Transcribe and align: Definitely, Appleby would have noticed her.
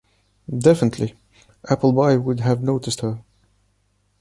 Definitely, 0.57 1.13
Appleby 1.69 2.17
would 2.17 2.39
have 2.39 2.63
noticed 2.63 3.01
her. 3.01 3.19